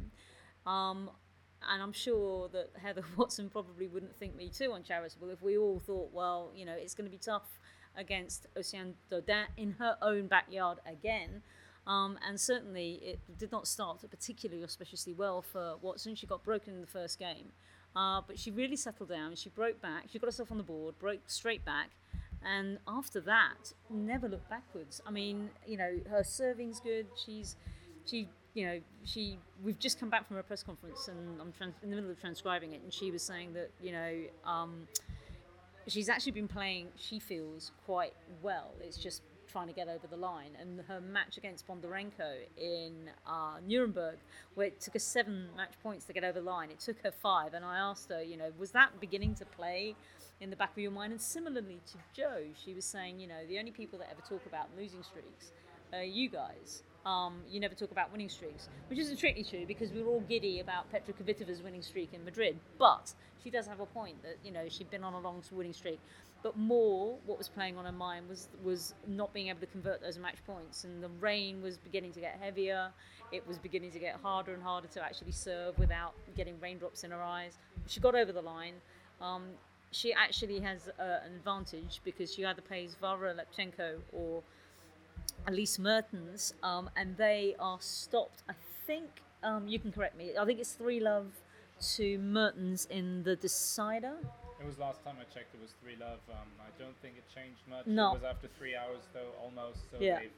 Um, 0.65 1.09
and 1.69 1.81
I'm 1.81 1.93
sure 1.93 2.49
that 2.49 2.71
Heather 2.81 3.03
Watson 3.17 3.49
probably 3.49 3.87
wouldn't 3.87 4.15
think 4.15 4.35
me 4.35 4.49
too 4.49 4.73
uncharitable 4.73 5.29
if 5.29 5.41
we 5.41 5.57
all 5.57 5.79
thought, 5.79 6.11
well, 6.11 6.51
you 6.55 6.65
know, 6.65 6.73
it's 6.73 6.93
going 6.93 7.05
to 7.05 7.11
be 7.11 7.19
tough 7.19 7.59
against 7.95 8.47
Océane 8.55 8.93
Dodin 9.11 9.45
in 9.57 9.71
her 9.73 9.97
own 10.01 10.27
backyard 10.27 10.79
again. 10.85 11.41
Um, 11.87 12.19
and 12.27 12.39
certainly 12.39 12.99
it 13.03 13.19
did 13.37 13.51
not 13.51 13.67
start 13.67 14.03
particularly 14.09 14.63
auspiciously 14.63 15.13
well 15.13 15.41
for 15.41 15.77
Watson. 15.81 16.15
She 16.15 16.27
got 16.27 16.43
broken 16.43 16.73
in 16.75 16.81
the 16.81 16.87
first 16.87 17.17
game. 17.17 17.51
Uh, 17.95 18.21
but 18.25 18.39
she 18.39 18.51
really 18.51 18.75
settled 18.75 19.09
down. 19.09 19.35
She 19.35 19.49
broke 19.49 19.81
back. 19.81 20.05
She 20.11 20.19
got 20.19 20.27
herself 20.27 20.51
on 20.51 20.57
the 20.57 20.63
board, 20.63 20.97
broke 20.99 21.21
straight 21.27 21.65
back, 21.65 21.89
and 22.43 22.79
after 22.87 23.19
that, 23.21 23.73
never 23.89 24.27
looked 24.29 24.49
backwards. 24.49 25.01
I 25.05 25.11
mean, 25.11 25.49
you 25.67 25.77
know, 25.77 25.99
her 26.09 26.23
serving's 26.23 26.79
good. 26.79 27.07
She's, 27.23 27.57
she, 28.05 28.29
you 28.53 28.65
know, 28.65 28.79
she. 29.03 29.37
We've 29.63 29.79
just 29.79 29.99
come 29.99 30.09
back 30.09 30.27
from 30.27 30.37
a 30.37 30.43
press 30.43 30.63
conference, 30.63 31.07
and 31.07 31.41
I'm 31.41 31.51
trans- 31.51 31.75
in 31.83 31.89
the 31.89 31.95
middle 31.95 32.11
of 32.11 32.19
transcribing 32.19 32.73
it, 32.73 32.81
and 32.81 32.93
she 32.93 33.11
was 33.11 33.23
saying 33.23 33.53
that, 33.53 33.71
you 33.81 33.91
know. 33.91 34.13
Um, 34.45 34.87
she's 35.87 36.09
actually 36.09 36.31
been 36.33 36.47
playing, 36.47 36.87
she 36.95 37.19
feels, 37.19 37.71
quite 37.85 38.13
well. 38.41 38.71
It's 38.81 38.97
just 38.97 39.21
trying 39.51 39.67
to 39.67 39.73
get 39.73 39.87
over 39.87 40.07
the 40.07 40.17
line. 40.17 40.51
And 40.59 40.81
her 40.87 41.01
match 41.01 41.37
against 41.37 41.67
Bondarenko 41.67 42.45
in 42.57 43.09
uh, 43.27 43.57
Nuremberg, 43.67 44.17
where 44.55 44.67
it 44.67 44.79
took 44.79 44.93
her 44.93 44.99
seven 44.99 45.47
match 45.55 45.73
points 45.83 46.05
to 46.05 46.13
get 46.13 46.23
over 46.23 46.39
the 46.39 46.45
line, 46.45 46.71
it 46.71 46.79
took 46.79 47.01
her 47.03 47.11
five. 47.11 47.53
And 47.53 47.65
I 47.65 47.77
asked 47.77 48.09
her, 48.09 48.21
you 48.21 48.37
know, 48.37 48.51
was 48.57 48.71
that 48.71 48.99
beginning 48.99 49.35
to 49.35 49.45
play 49.45 49.95
in 50.39 50.49
the 50.49 50.55
back 50.55 50.71
of 50.71 50.77
your 50.79 50.91
mind? 50.91 51.11
And 51.11 51.21
similarly 51.21 51.79
to 51.91 51.97
Jo, 52.13 52.43
she 52.63 52.73
was 52.73 52.85
saying, 52.85 53.19
you 53.19 53.27
know, 53.27 53.45
the 53.47 53.59
only 53.59 53.71
people 53.71 53.99
that 53.99 54.09
ever 54.11 54.21
talk 54.27 54.45
about 54.45 54.67
losing 54.77 55.03
streaks 55.03 55.51
are 55.93 56.03
you 56.03 56.29
guys. 56.29 56.83
Um, 57.05 57.41
you 57.49 57.59
never 57.59 57.73
talk 57.73 57.91
about 57.91 58.11
winning 58.11 58.29
streaks, 58.29 58.69
which 58.87 58.99
isn't 58.99 59.17
strictly 59.17 59.43
true 59.43 59.65
because 59.65 59.91
we 59.91 60.03
were 60.03 60.11
all 60.11 60.21
giddy 60.21 60.59
about 60.59 60.91
Petra 60.91 61.15
Kvitova's 61.15 61.63
winning 61.63 61.81
streak 61.81 62.13
in 62.13 62.23
Madrid. 62.23 62.59
But 62.77 63.13
she 63.43 63.49
does 63.49 63.65
have 63.65 63.79
a 63.79 63.87
point 63.87 64.21
that 64.21 64.37
you 64.43 64.51
know 64.51 64.69
she'd 64.69 64.91
been 64.91 65.03
on 65.03 65.13
a 65.13 65.19
long 65.19 65.41
winning 65.51 65.73
streak 65.73 65.99
but 66.43 66.57
more 66.57 67.17
what 67.25 67.37
was 67.37 67.47
playing 67.47 67.77
on 67.77 67.85
her 67.85 67.91
mind 67.91 68.27
was 68.27 68.47
was 68.63 68.93
not 69.07 69.33
being 69.33 69.47
able 69.47 69.59
to 69.59 69.67
convert 69.67 70.01
those 70.01 70.17
match 70.17 70.37
points 70.45 70.83
and 70.83 71.03
the 71.03 71.09
rain 71.19 71.61
was 71.61 71.77
beginning 71.77 72.11
to 72.11 72.19
get 72.19 72.37
heavier 72.41 72.89
it 73.31 73.47
was 73.47 73.57
beginning 73.57 73.91
to 73.91 73.99
get 73.99 74.15
harder 74.21 74.53
and 74.53 74.61
harder 74.63 74.87
to 74.87 75.03
actually 75.03 75.31
serve 75.31 75.77
without 75.77 76.13
getting 76.35 76.59
raindrops 76.59 77.03
in 77.03 77.11
her 77.11 77.21
eyes 77.21 77.57
she 77.87 77.99
got 77.99 78.15
over 78.15 78.31
the 78.31 78.41
line 78.41 78.73
um, 79.21 79.43
she 79.91 80.13
actually 80.13 80.59
has 80.59 80.89
uh, 80.99 81.19
an 81.25 81.33
advantage 81.35 82.01
because 82.03 82.33
she 82.33 82.45
either 82.45 82.61
plays 82.61 82.95
Varvara 82.99 83.35
Lepchenko 83.35 83.99
or 84.13 84.41
Elise 85.47 85.79
Mertens, 85.79 86.53
um, 86.63 86.89
and 86.95 87.17
they 87.17 87.55
are 87.59 87.77
stopped. 87.79 88.43
I 88.49 88.53
think 88.87 89.09
um, 89.43 89.67
you 89.67 89.79
can 89.79 89.91
correct 89.91 90.17
me. 90.17 90.31
I 90.39 90.45
think 90.45 90.59
it's 90.59 90.73
three 90.73 90.99
love 90.99 91.27
to 91.95 92.17
Mertens 92.19 92.87
in 92.89 93.23
the 93.23 93.35
decider. 93.35 94.17
It 94.61 94.67
was 94.69 94.77
last 94.77 95.01
time 95.03 95.17
I 95.17 95.25
checked. 95.33 95.57
It 95.57 95.61
was 95.61 95.73
three 95.81 95.97
love. 95.97 96.21
Um, 96.29 96.45
I 96.61 96.69
don't 96.77 96.93
think 97.01 97.17
it 97.17 97.25
changed 97.33 97.65
much. 97.65 97.89
No. 97.89 98.13
It 98.13 98.21
was 98.21 98.29
after 98.29 98.47
three 98.61 98.77
hours 98.77 99.01
though, 99.09 99.33
almost. 99.41 99.81
So 99.89 99.97
Yeah. 99.97 100.19
they've 100.21 100.37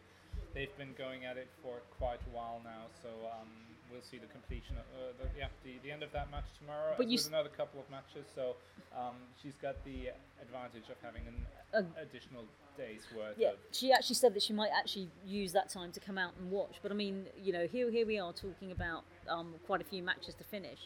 they've 0.56 0.78
been 0.78 0.96
going 0.98 1.26
at 1.26 1.36
it 1.36 1.50
for 1.62 1.84
quite 2.00 2.22
a 2.24 2.32
while 2.32 2.62
now. 2.64 2.88
So 3.04 3.10
um, 3.28 3.52
we'll 3.92 4.02
see 4.02 4.18
the 4.24 4.32
completion. 4.32 4.80
Of, 4.80 4.86
uh, 4.96 5.12
the, 5.20 5.28
yeah, 5.38 5.52
the, 5.68 5.76
the 5.84 5.92
end 5.92 6.04
of 6.04 6.12
that 6.14 6.32
match 6.32 6.48
tomorrow. 6.58 6.96
But 6.96 7.08
you 7.12 7.20
with 7.20 7.28
another 7.28 7.50
couple 7.52 7.84
of 7.84 7.90
matches. 7.92 8.24
So 8.34 8.56
um, 8.96 9.20
she's 9.44 9.60
got 9.62 9.76
the 9.84 10.16
advantage 10.40 10.88
of 10.88 10.96
having 11.04 11.28
an 11.28 11.36
Uh, 11.76 11.84
additional 12.00 12.48
day's 12.78 13.04
worth. 13.12 13.36
Yeah, 13.38 13.50
Of, 13.50 13.60
she 13.76 13.92
actually 13.92 14.16
said 14.16 14.34
that 14.36 14.42
she 14.42 14.54
might 14.54 14.72
actually 14.72 15.10
use 15.28 15.52
that 15.52 15.68
time 15.70 15.92
to 15.92 16.00
come 16.00 16.18
out 16.18 16.32
and 16.40 16.50
watch. 16.50 16.80
But 16.82 16.92
I 16.92 16.96
mean, 16.96 17.28
you 17.36 17.52
know, 17.52 17.68
here 17.68 17.92
here 17.92 18.08
we 18.08 18.20
are 18.20 18.32
talking 18.32 18.72
about 18.72 19.04
um, 19.28 19.56
quite 19.68 19.82
a 19.82 19.86
few 19.86 20.02
matches 20.02 20.34
to 20.36 20.46
finish. 20.46 20.80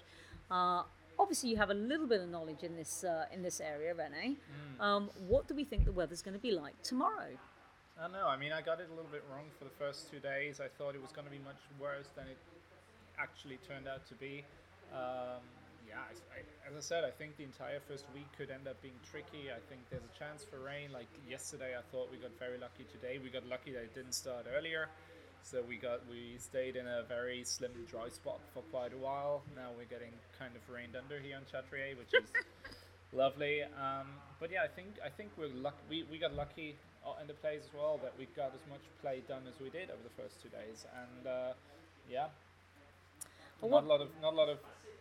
Uh, 0.49 0.83
obviously, 1.19 1.49
you 1.49 1.57
have 1.57 1.69
a 1.69 1.73
little 1.75 2.07
bit 2.07 2.21
of 2.21 2.29
knowledge 2.29 2.63
in 2.63 2.75
this 2.75 3.03
uh, 3.03 3.25
in 3.31 3.41
this 3.41 3.59
area, 3.59 3.93
Rene. 3.93 4.35
Mm. 4.35 4.83
Um, 4.83 5.09
what 5.27 5.47
do 5.47 5.55
we 5.55 5.63
think 5.63 5.85
the 5.85 5.91
weather's 5.91 6.21
going 6.21 6.35
to 6.35 6.41
be 6.41 6.51
like 6.51 6.81
tomorrow? 6.83 7.37
I 7.97 8.03
don't 8.03 8.13
know. 8.13 8.27
I 8.27 8.37
mean, 8.37 8.51
I 8.53 8.61
got 8.61 8.79
it 8.79 8.87
a 8.91 8.93
little 8.93 9.09
bit 9.11 9.23
wrong 9.31 9.45
for 9.57 9.65
the 9.65 9.73
first 9.79 10.11
two 10.11 10.19
days. 10.19 10.59
I 10.59 10.67
thought 10.77 10.93
it 10.93 11.01
was 11.01 11.11
going 11.11 11.25
to 11.25 11.31
be 11.31 11.41
much 11.43 11.57
worse 11.79 12.09
than 12.15 12.27
it 12.27 12.37
actually 13.17 13.57
turned 13.67 13.87
out 13.87 14.05
to 14.07 14.13
be. 14.15 14.45
Um, 14.93 15.41
yeah, 15.87 15.97
I, 16.05 16.13
I, 16.37 16.69
as 16.69 16.77
I 16.77 16.83
said, 16.83 17.03
I 17.03 17.09
think 17.09 17.37
the 17.37 17.43
entire 17.43 17.79
first 17.87 18.05
week 18.13 18.27
could 18.37 18.51
end 18.51 18.67
up 18.67 18.79
being 18.83 18.99
tricky. 19.09 19.49
I 19.49 19.57
think 19.65 19.81
there's 19.89 20.05
a 20.05 20.13
chance 20.13 20.45
for 20.45 20.59
rain. 20.59 20.93
Like 20.93 21.07
yesterday, 21.27 21.73
I 21.73 21.81
thought 21.91 22.11
we 22.11 22.17
got 22.17 22.37
very 22.37 22.59
lucky. 22.59 22.85
Today, 22.91 23.17
we 23.17 23.29
got 23.29 23.47
lucky 23.47 23.71
that 23.73 23.81
it 23.81 23.95
didn't 23.95 24.13
start 24.13 24.45
earlier. 24.45 24.89
So 25.49 25.63
we 25.63 25.77
got 25.77 26.01
we 26.09 26.35
stayed 26.39 26.75
in 26.75 26.85
a 26.87 27.03
very 27.07 27.45
slim 27.45 27.71
dry 27.89 28.09
spot 28.09 28.41
for 28.53 28.61
quite 28.63 28.91
a 28.91 28.97
while. 28.97 29.43
Now 29.55 29.69
we're 29.77 29.85
getting 29.87 30.11
kind 30.37 30.51
of 30.53 30.61
rained 30.67 30.97
under 30.97 31.19
here 31.23 31.37
on 31.37 31.43
Chatrier, 31.47 31.95
which 31.97 32.11
is 32.13 32.27
lovely. 33.13 33.63
Um, 33.63 34.07
but 34.41 34.51
yeah, 34.51 34.63
I 34.63 34.67
think 34.67 34.99
I 34.99 35.07
think 35.07 35.31
we're 35.37 35.47
luck- 35.47 35.79
we, 35.89 36.03
we 36.11 36.17
got 36.19 36.33
lucky 36.33 36.75
uh, 37.05 37.21
in 37.21 37.27
the 37.27 37.33
plays 37.33 37.61
as 37.63 37.69
well 37.73 37.97
that 38.03 38.11
we 38.19 38.27
got 38.35 38.51
as 38.53 38.59
much 38.69 38.81
play 39.01 39.23
done 39.25 39.43
as 39.47 39.57
we 39.61 39.69
did 39.69 39.89
over 39.89 40.03
the 40.03 40.21
first 40.21 40.43
two 40.43 40.49
days, 40.49 40.85
and 40.99 41.25
uh, 41.27 41.53
yeah, 42.11 42.27
not 43.63 43.83
a 43.83 43.87
lot 43.87 44.01
of 44.01 44.09
not 44.21 44.33
a 44.33 44.35
lot 44.35 44.49
of 44.49 44.57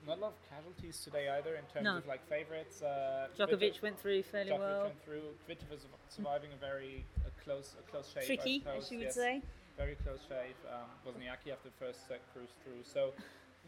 not 0.07 0.19
a 0.19 0.21
lot 0.21 0.35
of 0.39 0.39
casualties 0.49 1.03
today 1.03 1.29
either 1.29 1.57
in 1.57 1.65
terms 1.75 1.83
No. 1.91 1.97
of 1.97 2.07
like 2.07 2.23
favorites. 2.29 2.83
Uh, 2.83 3.27
Djokovic 3.37 3.83
went 3.83 3.99
through 3.99 4.23
fairly 4.23 4.53
Djokovic 4.53 4.59
well. 4.61 4.83
went 4.95 5.05
through. 5.05 5.23
Kvitova 5.49 5.81
su- 5.81 5.89
surviving 6.09 6.51
a 6.55 6.61
very 6.63 7.05
a 7.27 7.43
close 7.43 7.75
a 7.81 7.91
close 7.91 8.07
shave. 8.15 8.23
I 8.23 8.27
Tricky, 8.27 8.65
as 8.79 8.93
you 8.93 8.99
would 8.99 9.07
yes. 9.11 9.15
say. 9.17 9.43
Very 9.77 9.97
close 10.03 10.21
shave. 10.29 10.57
Um, 10.73 10.89
Wozniacki 11.05 11.53
after 11.53 11.69
the 11.69 11.77
first 11.79 12.09
set 12.09 12.21
cruised 12.33 12.57
through. 12.65 12.83
So 12.83 13.13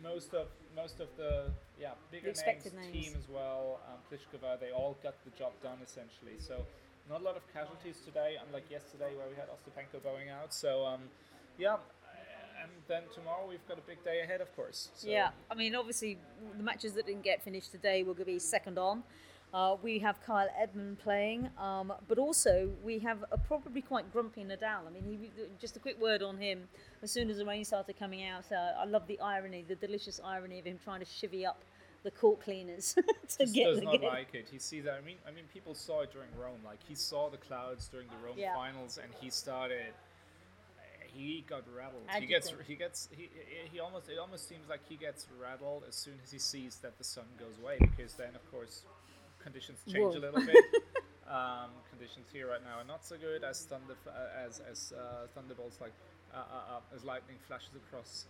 most 0.02 0.32
of 0.32 0.48
most 0.74 1.00
of 1.00 1.08
the 1.16 1.50
yeah 1.78 1.92
bigger 2.10 2.28
expected 2.28 2.74
names, 2.74 2.94
names. 2.94 3.06
team 3.06 3.14
as 3.18 3.28
well. 3.28 3.80
Um, 3.88 3.98
they 4.60 4.70
all 4.70 4.96
got 5.02 5.14
the 5.24 5.30
job 5.36 5.52
done 5.62 5.78
essentially. 5.84 6.38
So 6.38 6.64
not 7.08 7.20
a 7.20 7.24
lot 7.24 7.36
of 7.36 7.42
casualties 7.52 8.00
today, 8.04 8.36
unlike 8.46 8.70
yesterday 8.70 9.12
where 9.16 9.28
we 9.28 9.36
had 9.36 9.48
Ostapenko 9.48 10.02
going 10.02 10.30
out. 10.30 10.54
So 10.54 10.86
um, 10.86 11.00
yeah. 11.58 11.76
And 12.60 12.72
then 12.88 13.02
tomorrow 13.14 13.46
we've 13.48 13.66
got 13.68 13.78
a 13.78 13.82
big 13.82 14.02
day 14.04 14.20
ahead, 14.20 14.40
of 14.40 14.54
course. 14.56 14.88
So 14.96 15.08
Yeah, 15.08 15.30
I 15.48 15.54
mean, 15.54 15.76
obviously, 15.76 16.18
the 16.56 16.62
matches 16.62 16.94
that 16.94 17.06
didn't 17.06 17.22
get 17.22 17.40
finished 17.40 17.70
today 17.70 18.02
will 18.02 18.14
be 18.14 18.38
second 18.40 18.78
on. 18.78 19.04
Uh, 19.54 19.76
we 19.82 19.98
have 19.98 20.20
Kyle 20.26 20.48
Edmund 20.60 20.98
playing, 20.98 21.48
um, 21.58 21.92
but 22.06 22.18
also 22.18 22.68
we 22.84 22.98
have 22.98 23.24
a 23.32 23.38
probably 23.38 23.80
quite 23.80 24.12
grumpy 24.12 24.44
Nadal. 24.44 24.86
I 24.86 24.90
mean, 24.90 25.04
he, 25.08 25.30
just 25.58 25.76
a 25.76 25.80
quick 25.80 25.98
word 26.00 26.22
on 26.22 26.36
him. 26.36 26.68
As 27.02 27.10
soon 27.10 27.30
as 27.30 27.38
the 27.38 27.46
rain 27.46 27.64
started 27.64 27.98
coming 27.98 28.24
out, 28.26 28.44
uh, 28.52 28.78
I 28.78 28.84
love 28.84 29.06
the 29.06 29.18
irony, 29.20 29.64
the 29.66 29.74
delicious 29.74 30.20
irony 30.22 30.58
of 30.58 30.66
him 30.66 30.78
trying 30.84 31.00
to 31.00 31.06
chivvy 31.06 31.46
up 31.46 31.62
the 32.04 32.10
court 32.10 32.42
cleaners 32.42 32.92
to 32.94 33.02
just 33.38 33.54
get 33.54 33.64
does 33.64 33.78
the 33.78 33.84
not 33.86 34.00
game. 34.00 34.10
like 34.10 34.34
it. 34.34 34.48
He 34.52 34.58
sees 34.58 34.84
that. 34.84 34.98
I 35.02 35.06
mean, 35.06 35.16
I 35.26 35.30
mean, 35.30 35.44
people 35.52 35.74
saw 35.74 36.02
it 36.02 36.12
during 36.12 36.28
Rome. 36.38 36.60
Like 36.64 36.78
he 36.86 36.94
saw 36.94 37.30
the 37.30 37.38
clouds 37.38 37.88
during 37.88 38.06
the 38.08 38.26
Rome 38.26 38.36
Yeah. 38.38 38.54
finals, 38.54 38.98
and 39.02 39.10
he 39.20 39.30
started. 39.30 39.94
He 41.06 41.42
got 41.48 41.62
rattled. 41.74 42.02
He 42.20 42.26
gets. 42.26 42.52
He 42.66 42.74
gets. 42.74 43.08
He, 43.16 43.30
he 43.72 43.80
almost. 43.80 44.10
It 44.10 44.18
almost 44.18 44.46
seems 44.46 44.68
like 44.68 44.80
he 44.88 44.96
gets 44.96 45.26
rattled 45.42 45.84
as 45.88 45.94
soon 45.94 46.14
as 46.22 46.30
he 46.30 46.38
sees 46.38 46.76
that 46.82 46.98
the 46.98 47.04
sun 47.04 47.24
goes 47.40 47.54
away, 47.62 47.78
because 47.80 48.12
then, 48.12 48.34
of 48.34 48.50
course, 48.52 48.82
conditions 49.42 49.78
change 49.86 50.14
Whoa. 50.14 50.18
a 50.18 50.24
little 50.30 50.44
bit. 50.44 50.64
um, 51.28 51.70
conditions 51.90 52.26
here 52.32 52.48
right 52.48 52.62
now 52.64 52.78
are 52.80 52.86
not 52.86 53.04
so 53.04 53.16
good 53.16 53.44
as 53.44 53.64
thunder 53.64 53.94
uh, 54.06 54.46
as 54.46 54.60
as 54.70 54.92
uh, 54.96 55.26
thunderbolts 55.34 55.80
like 55.80 55.92
uh, 56.34 56.38
uh, 56.38 56.76
uh, 56.76 56.94
as 56.94 57.04
lightning 57.04 57.36
flashes 57.46 57.70
across 57.76 58.26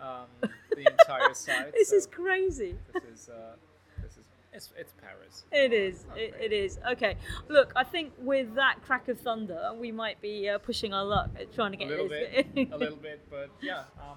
um, 0.00 0.26
the 0.40 0.90
entire 1.00 1.34
site. 1.34 1.72
This 1.72 1.90
so 1.90 1.96
is 1.96 2.06
crazy. 2.06 2.76
this 2.92 3.04
is 3.04 3.28
uh, 3.28 3.56
this 4.02 4.12
is 4.12 4.24
it's, 4.52 4.72
it's 4.78 4.94
Paris. 5.02 5.44
It 5.52 5.74
is. 5.74 6.06
It, 6.16 6.34
it 6.40 6.52
is. 6.52 6.78
Okay. 6.92 7.16
Look, 7.48 7.72
I 7.76 7.84
think 7.84 8.14
with 8.18 8.54
that 8.54 8.76
crack 8.82 9.08
of 9.08 9.20
thunder, 9.20 9.72
we 9.78 9.92
might 9.92 10.22
be 10.22 10.48
uh, 10.48 10.56
pushing 10.58 10.94
our 10.94 11.04
luck 11.04 11.28
at 11.38 11.54
trying 11.54 11.72
to 11.72 11.76
get 11.76 11.88
A 11.88 11.90
little 11.90 12.08
this. 12.08 12.44
bit, 12.54 12.68
a 12.72 12.78
little 12.78 12.96
bit, 12.96 13.20
but 13.30 13.50
yeah, 13.60 13.80
um, 14.00 14.16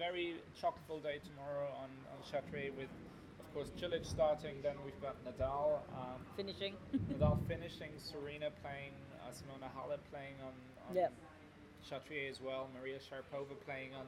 very 0.00 0.40
chock-full 0.58 0.98
day 1.00 1.20
tomorrow 1.28 1.68
on 1.76 1.90
on 2.08 2.72
with, 2.76 2.88
of 3.50 3.54
course, 3.54 3.70
Cilic 3.80 4.06
starting. 4.06 4.54
Then 4.62 4.74
we've 4.84 5.00
got 5.02 5.16
Nadal, 5.24 5.78
um, 5.92 6.20
finishing. 6.36 6.74
Nadal 7.12 7.38
finishing, 7.48 7.90
Serena 7.98 8.50
playing, 8.62 8.92
uh, 9.22 9.30
Simona 9.30 9.66
Halep 9.76 9.98
playing 10.10 10.34
on, 10.42 10.52
on 10.88 10.96
Yep. 10.96 11.12
Chatrier 11.88 12.30
as 12.30 12.40
well, 12.40 12.68
Maria 12.78 12.98
Sharapova 12.98 13.58
playing 13.64 13.90
on 13.94 14.06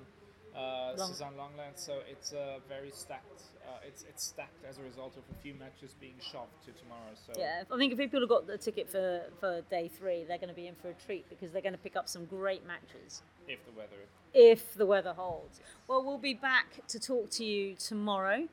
uh, 0.57 0.95
Long- 0.97 1.09
Suzanne 1.09 1.33
Lenglen. 1.33 1.73
So 1.75 2.01
it's 2.09 2.33
uh, 2.33 2.59
very 2.69 2.91
stacked. 2.91 3.43
Uh, 3.67 3.79
it's 3.87 4.05
it's 4.09 4.23
stacked 4.25 4.65
as 4.69 4.79
a 4.79 4.83
result 4.83 5.17
of 5.17 5.23
a 5.37 5.43
few 5.43 5.55
matches 5.55 5.95
being 5.99 6.15
shoved 6.21 6.53
to 6.67 6.73
tomorrow. 6.81 7.11
So 7.27 7.33
Yeah, 7.41 7.63
I 7.73 7.79
think 7.79 7.93
if 7.93 7.99
people 7.99 8.21
have 8.21 8.29
got 8.29 8.47
the 8.47 8.59
ticket 8.59 8.91
for, 8.91 9.23
for 9.41 9.63
day 9.71 9.89
three, 9.89 10.25
they're 10.29 10.37
going 10.39 10.51
to 10.51 10.55
be 10.55 10.67
in 10.69 10.75
for 10.75 10.91
a 10.91 10.95
treat 11.07 11.29
because 11.31 11.51
they're 11.51 11.63
going 11.63 11.73
to 11.75 11.79
pick 11.79 11.97
up 11.97 12.09
some 12.09 12.27
great 12.27 12.65
matches 12.67 13.23
if 13.49 13.65
the 13.65 13.73
weather 13.73 13.97
if 14.35 14.75
the 14.75 14.87
weather 14.87 15.15
holds. 15.15 15.61
Well, 15.89 16.05
we'll 16.05 16.19
be 16.19 16.35
back 16.35 16.87
to 16.89 17.01
talk 17.01 17.31
to 17.31 17.45
you 17.45 17.75
tomorrow. 17.75 18.47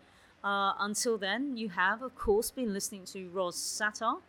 Uh, 0.44 0.74
until 0.80 1.18
then, 1.18 1.58
you 1.58 1.70
have, 1.70 2.02
of 2.02 2.16
course, 2.16 2.50
been 2.52 2.74
listening 2.74 3.04
to 3.06 3.30
Ros 3.30 3.58
Satar. 3.58 4.20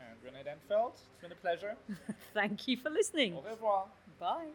and 0.00 0.16
Rene 0.24 0.42
Denfeld, 0.42 0.92
it's 0.94 1.20
been 1.20 1.32
a 1.32 1.34
pleasure. 1.34 1.76
Thank 2.34 2.66
you 2.68 2.76
for 2.76 2.90
listening. 2.90 3.34
Au 3.34 3.42
revoir. 3.42 3.84
Bye. 4.18 4.46